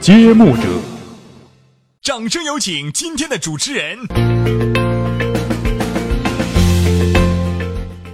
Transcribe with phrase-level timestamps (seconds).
[0.00, 0.62] 揭幕者。
[2.00, 3.98] 掌声有请今天的主持人。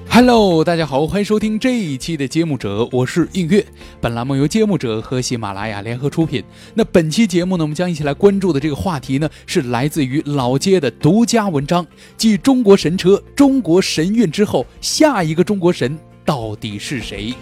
[0.09, 3.65] Hello，大家好，欢迎收听这一期的揭幕者，我是映月。
[4.01, 6.43] 本栏目由揭幕者和喜马拉雅联合出品。
[6.73, 17.35] 那本期节目呢，我们将一起来关注的这个话题呢，是来自于老街的独家文章，继中国神车、中国神韵之后，下一个中国神到底是谁？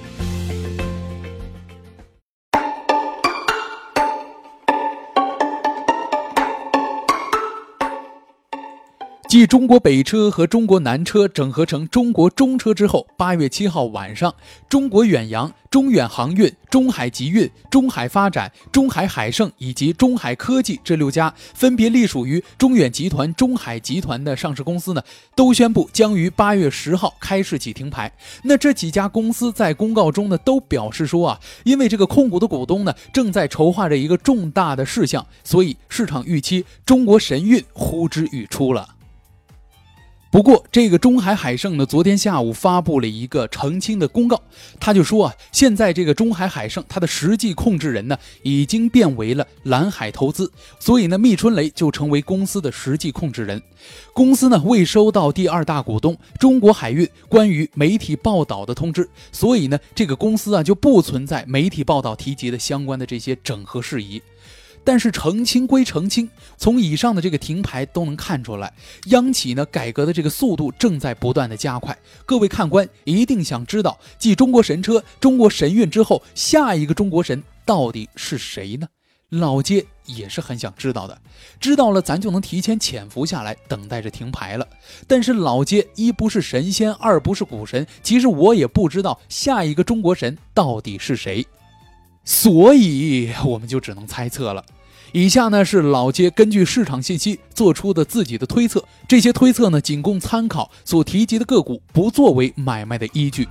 [9.33, 14.35] 继中国北车和中国南车整合成中国中车之后，八月七号晚上，
[14.69, 25.03] 中国远洋、中远航运、中海集运、中海发展、中海海盛以及中海科技这六家分别隶属于中远集团、中海集团的上市公司呢，
[25.35, 28.13] 都宣布将于八月十号开市起停牌。
[28.45, 38.92] 那这几家公司在公告中呢，都表示说啊，因为这个控股的股东呢正在筹划着一个重大的事项，所以市场预期中国神韵呼之欲出了。
[40.33, 44.41] 不过，这个中海海盛呢，昨天下午发布了一个澄清的公告，
[44.81, 53.61] 他就说啊，现在这个中海海盛它的实际控制人呢，已经变为了蓝海投资，所以呢，密春雷就成为公司的实际控制人。
[54.15, 64.23] 公司呢未收到第二大股东中国海运关于媒体报道的通知，所以呢，这个公司啊就不存在媒体报道提及的相关的这些整合事宜。
[64.85, 68.73] 但是澄清归澄清，从以上的这个停牌都能看出来，
[69.07, 71.97] 央企呢改革的这个速度正在不断的加快。
[72.27, 78.89] 各位看官一定想知道，继中国神车、中国神韵之后，下一个中国神到底是谁呢？
[79.31, 81.19] 老街也是很想知道的，
[81.59, 84.69] 知道了咱就能提前潜伏下来，等待着停牌了。
[85.07, 91.47] 但是老街一不是神仙，二不是股神，其实我也不知道下一个中国神到底是谁。
[92.25, 94.65] 所以我们就只能猜测了。
[95.13, 103.47] 以下呢是老街根据市场信息做出的自己的推测，这些推测呢仅供参考，所提及的个股不作为买卖的依据。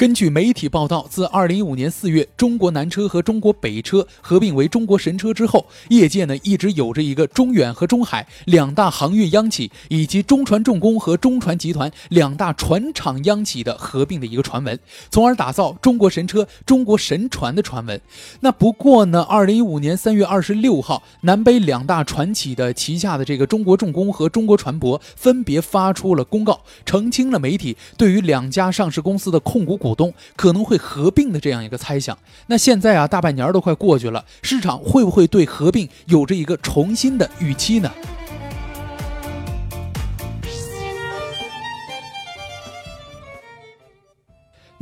[0.00, 14.78] 根据媒体报道，自2015年4月，中国南车和中国北车合并为中国神车之后，业界呢一直有着一个中远和中海两大航运央企，以及中船重工和中船集团两大船厂央企的合并的一个传闻，
[15.10, 18.00] 从而打造中国神车、中国神船的传闻。
[18.40, 29.89] 那不过呢，2015年3月26号，南北两大船企的旗下的这个中国重工和中国船舶分别发出了公告，澄清了媒体对于两家上市公司的控股股。
[29.90, 37.90] 股东可能会合并的这样一个猜想，那现在啊，大半年都快过去了，市场会不会对合并有着一个重新的预期呢？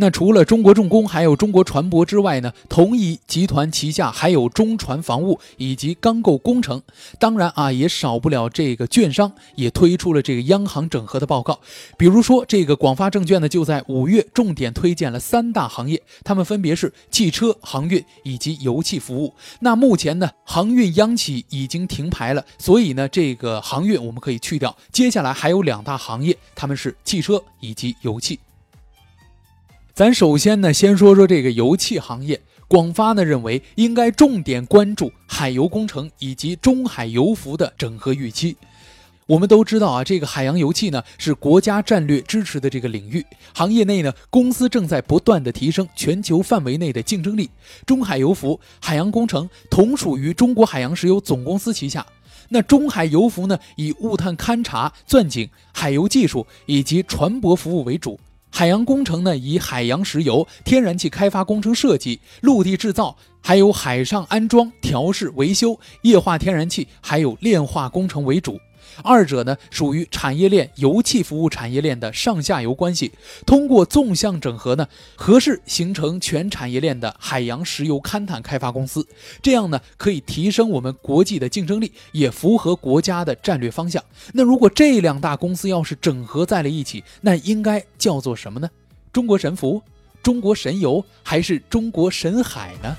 [0.00, 6.80] 那除了中国重工还有中国船舶之外呢，同一集团旗下还有中船防务以及钢构工程，
[7.18, 11.58] 当然啊也少不了这个券商也推出了这个央行整合的报告。
[11.96, 19.34] 比如说这个广发证券呢，就在五月重点推荐了三大行业，它们分别是汽车、航运以及油气服务。
[19.58, 24.76] 那目前呢，航运央企已经停牌了，所以呢，这个航运我们可以去掉。
[24.92, 28.38] 接下来还有两大行业，他们是汽车以及油气。
[29.98, 32.40] 咱首先呢，先说说这个油气行业。
[32.68, 38.56] 广发呢认为，应该重点关注海油工程以及中海油服的整合预期。
[39.26, 47.50] 我们都知道啊，这个海洋油气呢是国家战略支持的这个领域，行业内呢公司正在不断的提升全球范围内的竞争力。
[47.84, 52.06] 中海油服、海洋工程同属于中国海洋石油总公司旗下。
[52.50, 58.16] 那中海油服呢，以物探勘察、钻井、海油技术以及船舶服务为主。
[58.58, 68.60] 海洋工程呢，以海洋石油、天然气开发工程设计、陆地制造，还有海上安装、调试、维修、液化天然气，还有炼化工程为主。
[69.04, 73.12] 二者呢属于产业链油气服务产业链的上下游关系，
[73.46, 79.06] 通过纵向整合呢，合适形成全产业链的海洋石油勘探开发公司。
[79.40, 84.02] 这样呢可以提升我们国际的竞争力，也符合国家的战略方向。
[84.32, 88.68] 那如果这两大公司要是整合在了一起，那应该叫做什么呢？
[89.12, 89.80] 中国神服、
[90.24, 92.96] 中国神油还是中国神海呢？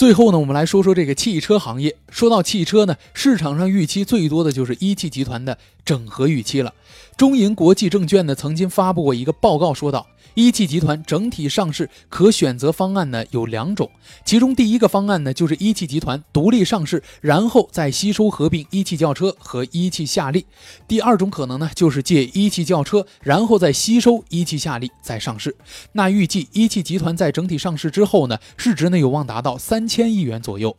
[0.00, 1.94] 最后呢，我们来说说这个汽车行业。
[2.08, 6.72] 说到汽车呢，市场上预期最多的就是一汽集团的整合预期了。
[7.18, 13.90] 中银国际证券呢曾经发布过一个报告，说道，一汽集团整体上市可选择方案呢有两种，
[14.24, 20.42] 其中第一个方案呢就是一汽集团独立上市，然后再吸收合并一汽轿车和一汽夏利；
[20.86, 25.56] 第二种可能呢就是借一汽轿车，然后再吸收一汽夏利再上市。
[25.92, 30.76] 那预计一汽集团在整体上市之后呢，市值呢有望达到三千亿元左右。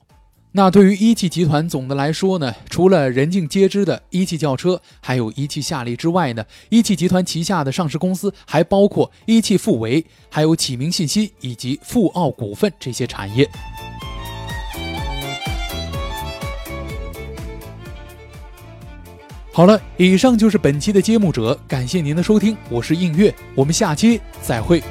[0.54, 13.50] 那对于一汽集团总的来说呢，除了人尽皆知的一汽轿车，还有一汽夏利之外呢，一汽集团旗下的上市公司还包括一汽富维、还有启明信息以及富奥股份这些产业。
[19.54, 24.84] 好了，以上就是本期的揭幕者，感谢您的收听，我是映月，我们下期再会。